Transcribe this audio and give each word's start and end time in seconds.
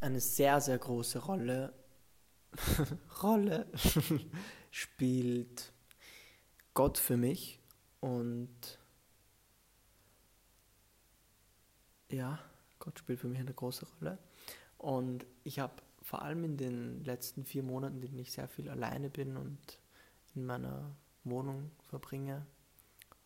eine 0.00 0.20
sehr, 0.20 0.60
sehr 0.60 0.78
große 0.78 1.18
Rolle, 1.20 1.72
Rolle 3.22 3.66
spielt 4.70 5.72
Gott 6.74 6.98
für 6.98 7.16
mich 7.16 7.60
und 8.00 8.78
ja, 12.10 12.38
Gott 12.78 12.98
spielt 12.98 13.20
für 13.20 13.28
mich 13.28 13.38
eine 13.38 13.54
große 13.54 13.86
Rolle. 13.98 14.18
Und 14.78 15.26
ich 15.44 15.58
habe 15.58 15.74
vor 16.02 16.22
allem 16.22 16.44
in 16.44 16.56
den 16.56 17.04
letzten 17.04 17.44
vier 17.44 17.62
Monaten, 17.62 17.96
in 17.96 18.00
denen 18.00 18.18
ich 18.18 18.32
sehr 18.32 18.48
viel 18.48 18.68
alleine 18.68 19.10
bin 19.10 19.36
und 19.36 19.78
in 20.34 20.46
meiner 20.46 20.96
Wohnung 21.24 21.70
verbringe 21.88 22.46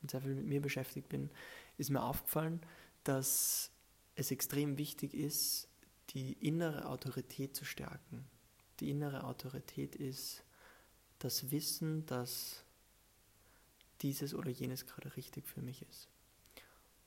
und 0.03 0.11
sehr 0.11 0.21
viel 0.21 0.35
mit 0.35 0.47
mir 0.47 0.61
beschäftigt 0.61 1.09
bin, 1.09 1.31
ist 1.79 1.91
mir 1.91 2.03
aufgefallen, 2.03 2.61
dass 3.05 3.71
es 4.17 4.31
extrem 4.31 4.79
wichtig 4.79 5.15
ist, 5.15 5.69
die 6.15 6.33
innere 6.35 6.89
Autorität 6.89 7.57
zu 7.57 7.65
stärken. 7.65 8.25
Die 8.81 8.91
innere 8.91 9.25
Autorität 9.25 9.95
ist 9.97 10.43
das 11.19 11.51
Wissen, 11.51 12.07
dass 12.07 12.65
dieses 14.01 14.35
oder 14.35 14.51
jenes 14.51 14.87
gerade 14.87 15.17
richtig 15.17 15.47
für 15.47 15.63
mich 15.63 15.83
ist. 15.83 16.09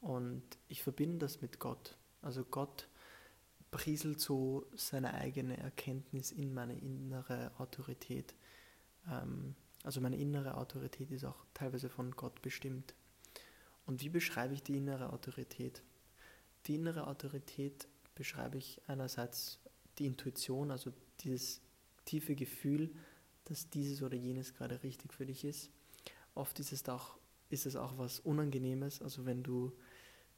Und 0.01 0.43
ich 0.67 0.83
verbinde 0.83 1.19
das 1.19 1.41
mit 1.41 1.59
Gott. 1.59 1.97
Also 2.21 2.43
Gott 2.43 2.87
prieselt 3.71 4.19
so 4.19 4.65
seine 4.75 5.13
eigene 5.13 5.57
Erkenntnis 5.57 6.31
in 6.31 6.53
meine 6.53 6.77
innere 6.77 7.51
Autorität. 7.57 8.33
Ähm, 9.09 9.55
also 9.83 10.01
meine 10.01 10.17
innere 10.17 10.57
Autorität 10.57 11.11
ist 11.11 11.25
auch 11.25 11.45
teilweise 11.53 11.89
von 11.89 12.11
Gott 12.11 12.41
bestimmt. 12.41 12.93
Und 13.85 14.01
wie 14.01 14.09
beschreibe 14.09 14.53
ich 14.53 14.63
die 14.63 14.77
innere 14.77 15.13
Autorität? 15.13 15.81
Die 16.65 16.75
innere 16.75 17.07
Autorität 17.07 17.87
beschreibe 18.17 18.57
ich 18.57 18.81
einerseits 18.87 19.59
die 19.99 20.07
Intuition, 20.07 20.71
also 20.71 20.91
dieses 21.21 21.61
tiefe 22.05 22.35
Gefühl, 22.35 22.93
dass 23.45 23.69
dieses 23.69 24.01
oder 24.01 24.15
jenes 24.15 24.53
gerade 24.53 24.83
richtig 24.83 25.13
für 25.13 25.25
dich 25.25 25.45
ist. 25.45 25.69
Oft 26.35 26.59
ist 26.59 26.71
es 26.73 26.87
auch, 26.89 27.17
ist 27.49 27.65
es 27.65 27.75
auch 27.75 27.97
was 27.97 28.19
Unangenehmes, 28.19 29.01
also 29.01 29.25
wenn 29.25 29.43
du 29.43 29.71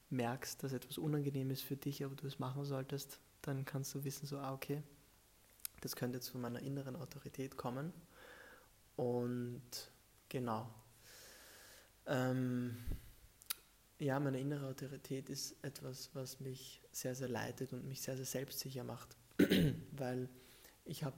merkst, 0.09 0.63
dass 0.63 0.73
etwas 0.73 0.97
unangenehm 0.97 1.51
ist 1.51 1.61
für 1.61 1.77
dich, 1.77 2.03
aber 2.03 2.15
du 2.15 2.27
es 2.27 2.39
machen 2.39 2.65
solltest, 2.65 3.19
dann 3.41 3.65
kannst 3.65 3.93
du 3.95 4.03
wissen, 4.03 4.27
so, 4.27 4.39
ah, 4.39 4.53
okay, 4.53 4.83
das 5.81 5.95
könnte 5.95 6.19
von 6.21 6.41
meiner 6.41 6.61
inneren 6.61 6.95
Autorität 6.95 7.55
kommen. 7.57 7.93
Und 8.95 9.91
genau. 10.27 10.69
Ähm, 12.05 12.77
ja, 13.99 14.19
meine 14.19 14.39
innere 14.39 14.67
Autorität 14.67 15.29
ist 15.29 15.55
etwas, 15.61 16.09
was 16.13 16.39
mich 16.39 16.81
sehr, 16.91 17.15
sehr 17.15 17.27
leitet 17.27 17.73
und 17.73 17.85
mich 17.85 18.01
sehr, 18.01 18.15
sehr 18.15 18.25
selbstsicher 18.25 18.83
macht, 18.83 19.15
weil 19.91 20.29
ich 20.85 21.03
habe 21.03 21.17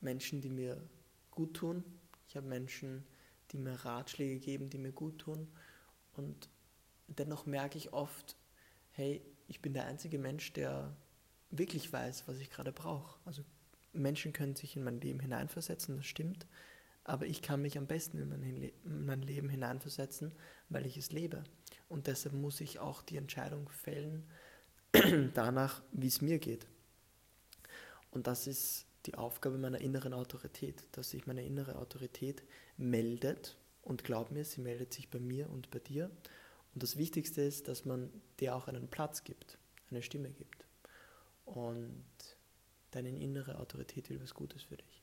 Menschen, 0.00 0.40
die 0.40 0.50
mir 0.50 0.80
gut 1.30 1.54
tun, 1.54 1.82
ich 2.28 2.36
habe 2.36 2.46
Menschen, 2.46 3.04
die 3.50 3.58
mir 3.58 3.72
Ratschläge 3.72 4.38
geben, 4.38 4.70
die 4.70 4.78
mir 4.78 4.92
gut 4.92 5.18
tun. 5.18 5.48
Und 6.12 6.48
dennoch 7.08 7.46
merke 7.46 7.78
ich 7.78 7.92
oft, 7.92 8.36
hey, 8.92 9.22
ich 9.48 9.60
bin 9.60 9.74
der 9.74 9.86
einzige 9.86 10.18
Mensch, 10.18 10.52
der 10.52 10.94
wirklich 11.50 11.92
weiß, 11.92 12.28
was 12.28 12.38
ich 12.38 12.50
gerade 12.50 12.72
brauche. 12.72 13.18
Also 13.24 13.42
Menschen 13.92 14.32
können 14.32 14.54
sich 14.54 14.76
in 14.76 14.84
mein 14.84 15.00
Leben 15.00 15.18
hineinversetzen, 15.18 15.96
das 15.96 16.06
stimmt, 16.06 16.46
aber 17.10 17.26
ich 17.26 17.42
kann 17.42 17.60
mich 17.60 17.76
am 17.76 17.88
besten 17.88 18.18
in 18.18 18.28
mein, 18.28 18.42
in 18.42 19.04
mein 19.04 19.22
Leben 19.22 19.48
hineinversetzen, 19.48 20.32
weil 20.68 20.86
ich 20.86 20.96
es 20.96 21.10
lebe. 21.10 21.42
Und 21.88 22.06
deshalb 22.06 22.36
muss 22.36 22.60
ich 22.60 22.78
auch 22.78 23.02
die 23.02 23.16
Entscheidung 23.16 23.68
fällen, 23.68 24.28
danach, 25.34 25.82
wie 25.90 26.06
es 26.06 26.20
mir 26.20 26.38
geht. 26.38 26.68
Und 28.12 28.28
das 28.28 28.46
ist 28.46 28.86
die 29.06 29.16
Aufgabe 29.16 29.58
meiner 29.58 29.80
inneren 29.80 30.14
Autorität, 30.14 30.84
dass 30.92 31.10
sich 31.10 31.26
meine 31.26 31.44
innere 31.44 31.76
Autorität 31.76 32.44
meldet 32.76 33.56
und 33.82 34.04
glaub 34.04 34.30
mir, 34.30 34.44
sie 34.44 34.60
meldet 34.60 34.94
sich 34.94 35.10
bei 35.10 35.18
mir 35.18 35.50
und 35.50 35.70
bei 35.72 35.80
dir 35.80 36.12
und 36.74 36.82
das 36.84 36.96
Wichtigste 36.96 37.42
ist, 37.42 37.66
dass 37.66 37.84
man 37.84 38.10
dir 38.38 38.54
auch 38.54 38.68
einen 38.68 38.86
Platz 38.86 39.24
gibt, 39.24 39.58
eine 39.90 40.02
Stimme 40.02 40.30
gibt. 40.30 40.64
Und 41.44 42.04
deine 42.92 43.08
innere 43.08 43.58
Autorität 43.58 44.10
will 44.10 44.22
was 44.22 44.34
Gutes 44.34 44.62
für 44.62 44.76
dich. 44.76 45.02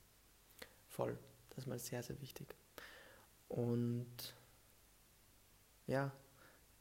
Voll. 0.87 1.17
Das 1.57 1.63
ist 1.63 1.69
mal 1.69 1.79
sehr, 1.79 2.03
sehr 2.03 2.21
wichtig. 2.21 2.53
Und 3.47 4.35
ja, 5.87 6.11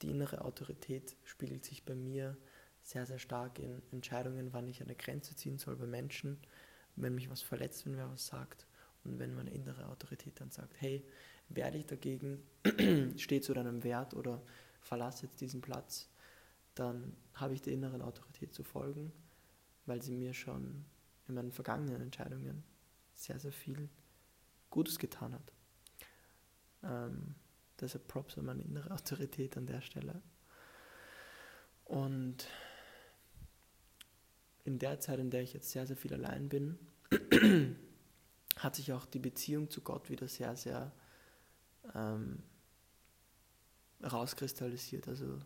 die 0.02 0.10
innere 0.10 0.44
Autorität 0.44 1.16
spiegelt 1.24 1.64
sich 1.64 1.86
bei 1.86 1.94
mir 1.94 2.36
sehr, 2.82 3.06
sehr 3.06 3.18
stark 3.18 3.58
in 3.58 3.80
Entscheidungen, 3.90 4.52
wann 4.52 4.68
ich 4.68 4.82
eine 4.82 4.94
Grenze 4.94 5.34
ziehen 5.34 5.56
soll 5.56 5.76
bei 5.76 5.86
Menschen, 5.86 6.38
wenn 6.94 7.14
mich 7.14 7.30
was 7.30 7.40
verletzt, 7.40 7.86
wenn 7.86 7.96
wer 7.96 8.10
was 8.10 8.26
sagt. 8.26 8.66
Und 9.02 9.18
wenn 9.18 9.34
meine 9.34 9.48
innere 9.48 9.88
Autorität 9.88 10.38
dann 10.42 10.50
sagt, 10.50 10.74
hey, 10.78 11.02
werde 11.48 11.78
ich 11.78 11.86
dagegen, 11.86 12.42
steht 13.16 13.44
zu 13.44 13.54
deinem 13.54 13.82
Wert 13.82 14.12
oder 14.12 14.42
verlasse 14.82 15.24
jetzt 15.24 15.40
diesen 15.40 15.62
Platz, 15.62 16.10
dann 16.74 17.16
habe 17.32 17.54
ich 17.54 17.62
der 17.62 17.72
inneren 17.72 18.02
Autorität 18.02 18.52
zu 18.52 18.62
folgen, 18.62 19.10
weil 19.86 20.02
sie 20.02 20.16
mir 20.16 20.34
schon 20.34 20.84
in 21.28 21.34
meinen 21.34 21.52
vergangenen 21.52 22.02
Entscheidungen 22.02 22.62
sehr, 23.14 23.38
sehr 23.38 23.52
viel 23.52 23.88
Gutes 24.76 24.98
getan 24.98 25.32
hat. 25.32 25.52
Ähm, 26.82 27.34
deshalb 27.80 28.06
Props 28.08 28.36
an 28.36 28.44
meine 28.44 28.62
innere 28.62 28.90
Autorität 28.90 29.56
an 29.56 29.66
der 29.66 29.80
Stelle. 29.80 30.20
Und 31.86 32.46
in 34.64 34.78
der 34.78 35.00
Zeit, 35.00 35.18
in 35.18 35.30
der 35.30 35.40
ich 35.40 35.54
jetzt 35.54 35.70
sehr, 35.70 35.86
sehr 35.86 35.96
viel 35.96 36.12
allein 36.12 36.50
bin, 36.50 36.78
hat 38.58 38.76
sich 38.76 38.92
auch 38.92 39.06
die 39.06 39.18
Beziehung 39.18 39.70
zu 39.70 39.80
Gott 39.80 40.10
wieder 40.10 40.28
sehr, 40.28 40.56
sehr 40.56 40.92
ähm, 41.94 42.42
rauskristallisiert. 44.02 45.08
Also 45.08 45.38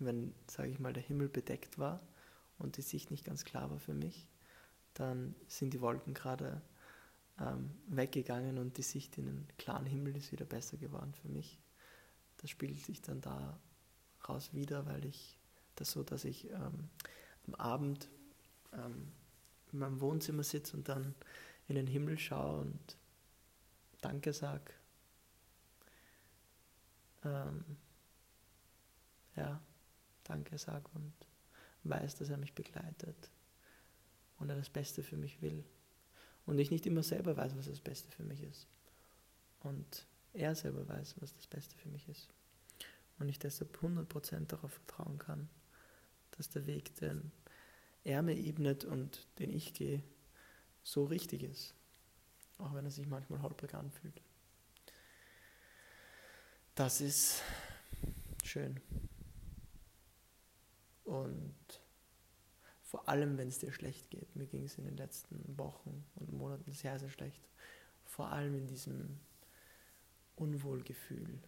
wenn, 0.00 0.34
sage 0.50 0.70
ich 0.70 0.80
mal, 0.80 0.92
der 0.92 1.04
Himmel 1.04 1.28
bedeckt 1.28 1.78
war 1.78 2.00
und 2.58 2.78
die 2.78 2.82
Sicht 2.82 3.12
nicht 3.12 3.24
ganz 3.24 3.44
klar 3.44 3.70
war 3.70 3.78
für 3.78 3.94
mich, 3.94 4.26
dann 4.94 5.36
sind 5.46 5.72
die 5.72 5.80
Wolken 5.80 6.14
gerade 6.14 6.62
ähm, 7.42 7.70
weggegangen 7.88 8.58
und 8.58 8.76
die 8.76 8.82
Sicht 8.82 9.18
in 9.18 9.26
den 9.26 9.48
klaren 9.58 9.86
Himmel 9.86 10.16
ist 10.16 10.32
wieder 10.32 10.44
besser 10.44 10.76
geworden 10.76 11.12
für 11.14 11.28
mich. 11.28 11.58
Das 12.38 12.50
spiegelt 12.50 12.84
sich 12.84 13.02
dann 13.02 13.20
da 13.20 13.58
raus 14.28 14.52
wieder, 14.52 14.86
weil 14.86 15.04
ich 15.04 15.38
das 15.76 15.90
so, 15.90 16.02
dass 16.02 16.24
ich 16.24 16.50
ähm, 16.50 16.88
am 17.46 17.54
Abend 17.54 18.08
ähm, 18.72 19.12
in 19.72 19.78
meinem 19.78 20.00
Wohnzimmer 20.00 20.44
sitze 20.44 20.76
und 20.76 20.88
dann 20.88 21.14
in 21.68 21.76
den 21.76 21.86
Himmel 21.86 22.18
schaue 22.18 22.60
und 22.60 22.96
Danke 24.00 24.32
sage. 24.32 24.72
Ähm, 27.24 27.64
ja, 29.36 29.60
Danke 30.24 30.58
sage 30.58 30.88
und 30.94 31.12
weiß, 31.84 32.16
dass 32.16 32.28
er 32.28 32.36
mich 32.36 32.54
begleitet 32.54 33.30
und 34.38 34.50
er 34.50 34.56
das 34.56 34.68
Beste 34.68 35.02
für 35.02 35.16
mich 35.16 35.40
will. 35.40 35.64
Und 36.46 36.58
ich 36.58 36.70
nicht 36.70 36.86
immer 36.86 37.02
selber 37.02 37.36
weiß, 37.36 37.56
was 37.56 37.66
das 37.66 37.80
Beste 37.80 38.10
für 38.10 38.24
mich 38.24 38.42
ist. 38.42 38.66
Und 39.60 40.06
er 40.32 40.54
selber 40.54 40.88
weiß, 40.88 41.16
was 41.20 41.34
das 41.34 41.46
Beste 41.46 41.76
für 41.76 41.88
mich 41.88 42.08
ist. 42.08 42.28
Und 43.18 43.28
ich 43.28 43.38
deshalb 43.38 43.76
100% 43.82 44.46
darauf 44.46 44.72
vertrauen 44.72 45.18
kann, 45.18 45.48
dass 46.32 46.48
der 46.48 46.66
Weg, 46.66 46.94
den 46.96 47.30
er 48.04 48.22
mir 48.22 48.36
ebnet 48.36 48.84
und 48.84 49.26
den 49.38 49.50
ich 49.50 49.74
gehe, 49.74 50.02
so 50.82 51.04
richtig 51.04 51.44
ist. 51.44 51.74
Auch 52.58 52.74
wenn 52.74 52.84
er 52.84 52.90
sich 52.90 53.06
manchmal 53.06 53.42
holprig 53.42 53.74
anfühlt. 53.74 54.20
Das 56.74 57.00
ist 57.00 57.42
schön. 58.44 58.80
Und 61.04 61.81
vor 62.92 63.08
allem, 63.08 63.38
wenn 63.38 63.48
es 63.48 63.58
dir 63.58 63.72
schlecht 63.72 64.10
geht, 64.10 64.36
mir 64.36 64.46
ging 64.46 64.64
es 64.64 64.76
in 64.76 64.84
den 64.84 64.98
letzten 64.98 65.56
Wochen 65.56 66.04
und 66.16 66.30
Monaten 66.30 66.72
sehr, 66.72 66.98
sehr 66.98 67.08
schlecht, 67.08 67.48
vor 68.04 68.28
allem 68.28 68.54
in 68.54 68.66
diesem 68.66 69.18
Unwohlgefühl, 70.36 71.42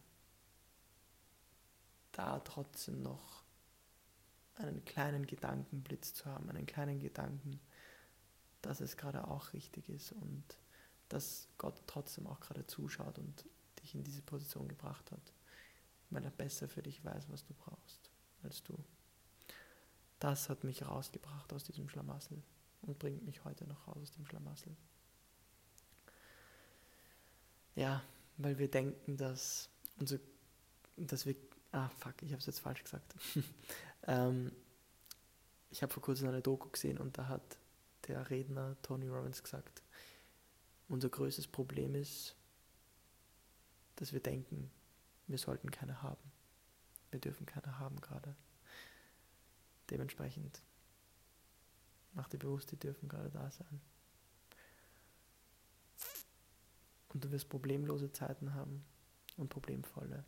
da 2.13 2.39
trotzdem 2.41 3.03
noch 3.03 3.45
einen 4.55 4.87
kleinen 4.87 5.27
Gedankenblitz 5.27 6.15
zu 6.15 6.25
haben, 6.25 6.49
einen 6.49 6.65
kleinen 6.65 6.99
Gedanken, 6.99 7.61
dass 8.63 8.81
es 8.81 8.97
gerade 8.97 9.29
auch 9.29 9.53
richtig 9.53 9.91
ist 9.91 10.13
und 10.13 10.45
dass 11.11 11.51
Gott 11.59 11.83
trotzdem 11.87 12.27
auch 12.27 12.41
gerade 12.41 12.67
zuschaut 12.67 13.19
und 13.19 13.45
dich 13.83 13.95
in 13.95 14.03
diese 14.03 14.23
Position 14.23 14.67
gebracht 14.67 15.13
hat, 15.13 15.35
weil 16.09 16.25
er 16.25 16.31
besser 16.31 16.69
für 16.69 16.83
dich 16.83 17.05
weiß, 17.05 17.29
was 17.29 17.45
du 17.45 17.53
brauchst, 17.53 18.11
als 18.43 18.63
du 18.63 18.83
das 20.19 20.49
hat 20.49 20.65
mich 20.65 20.87
rausgebracht 20.87 21.53
aus 21.53 21.65
diesem 21.65 21.89
Schlamassel 21.89 22.43
und 22.83 22.99
bringt 22.99 23.25
mich 23.25 23.45
heute 23.45 23.67
noch 23.67 23.87
raus 23.87 23.99
aus 24.03 24.13
dem 24.13 24.27
Schlamassel. 24.27 24.77
Ja, 27.75 28.03
weil 28.37 28.59
wir 28.59 28.71
denken, 28.71 29.17
dass, 29.17 29.69
unser, 29.99 30.19
dass 30.97 31.27
wir, 31.27 31.35
ah 31.73 31.89
fuck, 31.89 32.23
ich 32.23 32.31
habe 32.31 32.39
es 32.39 32.47
jetzt 32.47 32.61
falsch 32.61 32.83
gesagt. 32.83 33.15
ähm, 34.07 34.53
ich 35.71 35.83
habe 35.83 35.93
vor 35.93 36.03
kurzem 36.03 36.29
eine 36.29 36.41
Doku 36.41 36.69
gesehen 36.69 36.99
und 36.99 37.19
da 37.19 37.29
hat 37.29 37.59
der 38.07 38.31
Redner 38.31 38.77
Tony 38.83 39.09
Robbins 39.09 39.43
gesagt, 39.43 39.83
unser 40.89 41.09
größtes 41.09 41.49
Problem 41.49 41.95
ist, 41.95 42.37
dass 43.97 44.13
wir 44.13 44.21
denken, 44.21 44.71
wir 45.27 45.39
sollten 45.39 45.71
keine 45.71 46.03
haben. 46.03 46.33
Wir 47.11 47.21
dürfen 47.21 47.47
keine 47.47 47.79
haben 47.79 48.01
gerade. 48.01 48.37
Dementsprechend 49.91 50.63
mach 52.13 52.29
dir 52.29 52.39
bewusst, 52.39 52.71
die 52.71 52.79
dürfen 52.79 53.09
gerade 53.09 53.31
da 53.31 53.51
sein. 53.51 53.81
Und 57.13 57.25
du 57.25 57.31
wirst 57.31 57.49
problemlose 57.49 58.11
Zeiten 58.13 58.55
haben 58.55 58.85
und 59.37 59.49
problemvolle. 59.49 60.25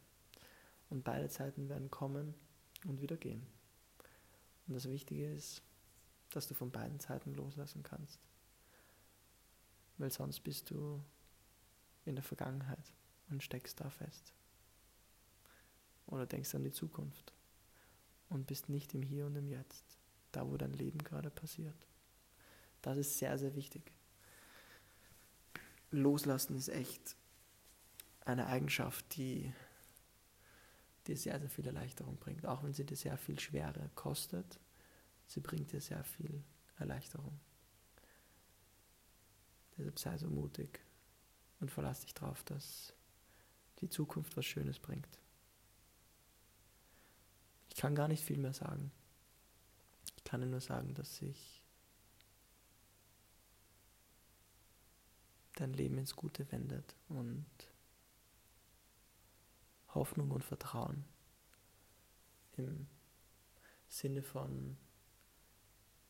Und 0.89 1.03
beide 1.03 1.29
Zeiten 1.29 1.69
werden 1.69 1.91
kommen 1.91 2.35
und 2.87 3.01
wieder 3.01 3.17
gehen. 3.17 3.45
Und 4.67 4.75
das 4.75 4.89
Wichtige 4.89 5.33
ist, 5.33 5.63
dass 6.31 6.47
du 6.47 6.55
von 6.55 6.71
beiden 6.71 7.01
Seiten 7.01 7.35
loslassen 7.35 7.83
kannst. 7.83 8.21
Weil 9.99 10.11
sonst 10.11 10.41
bist 10.41 10.71
du 10.71 11.03
in 12.05 12.15
der 12.15 12.25
Vergangenheit 12.25 12.93
und 13.31 13.43
steckst 13.43 13.81
da 13.81 13.91
fest. 13.91 14.33
Oder 16.07 16.27
denkst 16.27 16.55
an 16.55 16.63
die 16.63 16.73
Zukunft 16.73 17.36
und 18.29 18.47
bist 18.47 18.69
nicht 18.69 18.95
im 18.95 19.03
Hier 19.03 19.27
und 19.27 19.37
im 19.37 19.49
Jetzt, 19.49 19.85
da 20.33 20.47
wo 20.47 20.57
dein 20.57 20.73
Leben 20.73 20.99
gerade 20.99 21.31
passiert. 21.31 21.77
Das 22.83 22.97
ist 22.97 23.19
sehr, 23.19 23.39
sehr 23.39 23.55
wichtig. 23.55 23.93
Loslassen 25.91 26.57
ist 26.57 26.69
echt 26.69 27.17
eine 28.25 28.47
Eigenschaft, 28.47 29.17
die 29.17 29.53
dir 31.07 31.17
sehr, 31.17 31.39
sehr 31.39 31.51
viel 31.51 31.67
Erleichterung 31.67 32.17
bringt. 32.17 32.47
Auch 32.47 32.65
wenn 32.65 32.75
sie 32.75 32.85
dir 32.85 32.97
sehr 32.97 33.17
viel 33.17 33.39
Schwere 33.39 33.91
kostet, 33.95 34.59
sie 35.27 35.41
bringt 35.41 35.73
dir 35.73 35.81
sehr 35.81 36.03
viel 36.05 36.43
Erleichterung. 36.79 37.39
Deshalb 39.79 39.99
sei 39.99 40.19
so 40.19 40.29
mutig 40.29 40.81
und 41.61 41.71
verlass 41.71 42.01
dich 42.01 42.15
darauf, 42.15 42.43
dass 42.45 42.95
die 43.81 43.89
Zukunft 43.89 44.37
was 44.37 44.47
Schönes 44.47 44.79
bringt. 44.79 45.19
Ich 47.77 47.83
kann 47.83 47.95
gar 47.95 48.09
nicht 48.09 48.25
viel 48.25 48.39
mehr 48.39 48.55
sagen. 48.55 48.91
Ich 50.17 50.25
kann 50.25 50.49
nur 50.49 50.63
sagen, 50.63 50.95
dass 50.95 51.17
sich 51.17 51.63
dein 55.57 55.75
Leben 55.75 55.99
ins 55.99 56.17
Gute 56.17 56.51
wendet 56.51 56.97
und 57.11 57.45
Hoffnung 59.89 60.31
und 60.31 60.43
Vertrauen 60.43 61.05
im 62.57 62.87
Sinne 63.89 64.23
von 64.23 64.79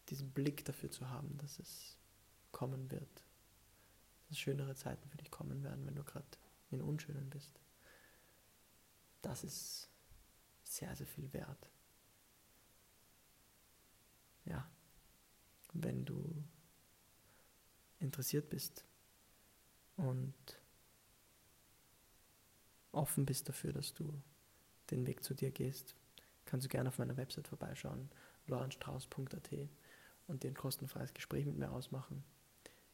diesen 0.08 0.30
Blick 0.30 0.64
dafür 0.66 0.92
zu 0.92 1.10
haben, 1.10 1.36
dass 1.38 1.58
es 1.58 1.98
kommen 2.52 2.92
wird, 2.92 3.24
dass 4.28 4.38
schönere 4.38 4.76
Zeiten 4.76 5.08
für 5.08 5.16
dich 5.16 5.32
kommen 5.32 5.64
werden, 5.64 5.84
wenn 5.84 5.96
du 5.96 6.04
gerade 6.04 6.28
in 6.70 6.80
Unschönen 6.80 7.28
bist. 7.28 7.58
Das 9.20 9.42
ist 9.42 9.90
sehr, 10.76 10.94
sehr 10.94 11.06
viel 11.06 11.32
wert. 11.32 11.70
Ja, 14.44 14.68
wenn 15.72 16.04
du 16.04 16.44
interessiert 17.98 18.48
bist 18.48 18.84
und 19.96 20.34
offen 22.92 23.26
bist 23.26 23.48
dafür, 23.48 23.72
dass 23.72 23.94
du 23.94 24.22
den 24.90 25.06
Weg 25.06 25.24
zu 25.24 25.34
dir 25.34 25.50
gehst, 25.50 25.96
kannst 26.44 26.64
du 26.64 26.68
gerne 26.68 26.88
auf 26.90 26.98
meiner 26.98 27.16
Website 27.16 27.48
vorbeischauen, 27.48 28.10
lorenstrauß.at 28.46 29.50
und 30.28 30.42
dir 30.42 30.50
ein 30.50 30.54
kostenfreies 30.54 31.12
Gespräch 31.12 31.44
mit 31.46 31.58
mir 31.58 31.70
ausmachen. 31.70 32.24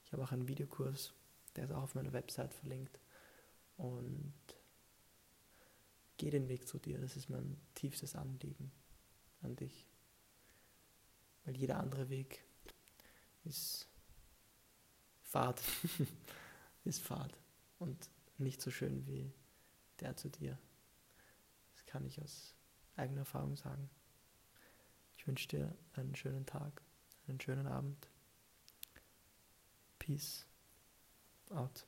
Ich 0.04 0.12
habe 0.12 0.22
auch 0.22 0.32
einen 0.32 0.48
Videokurs, 0.48 1.12
der 1.56 1.64
ist 1.64 1.72
auch 1.72 1.82
auf 1.82 1.94
meiner 1.94 2.12
Website 2.12 2.54
verlinkt. 2.54 2.98
Und 3.76 4.32
geh 6.22 6.30
den 6.30 6.48
Weg 6.48 6.68
zu 6.68 6.78
dir, 6.78 6.98
das 6.98 7.16
ist 7.16 7.28
mein 7.30 7.60
tiefstes 7.74 8.14
Anliegen 8.14 8.70
an 9.40 9.56
dich. 9.56 9.88
Weil 11.44 11.56
jeder 11.56 11.80
andere 11.80 12.10
Weg 12.10 12.44
ist 13.42 13.88
Fahrt, 15.24 15.60
ist 16.84 17.02
Fahrt 17.02 17.36
und 17.80 18.08
nicht 18.38 18.62
so 18.62 18.70
schön 18.70 19.04
wie 19.04 19.32
der 19.98 20.16
zu 20.16 20.28
dir. 20.28 20.56
Das 21.72 21.86
kann 21.86 22.06
ich 22.06 22.22
aus 22.22 22.54
eigener 22.94 23.22
Erfahrung 23.22 23.56
sagen. 23.56 23.90
Ich 25.16 25.26
wünsche 25.26 25.48
dir 25.48 25.76
einen 25.94 26.14
schönen 26.14 26.46
Tag, 26.46 26.82
einen 27.26 27.40
schönen 27.40 27.66
Abend. 27.66 28.08
Peace 29.98 30.46
out. 31.50 31.84